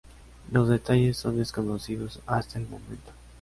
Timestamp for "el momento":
2.57-3.11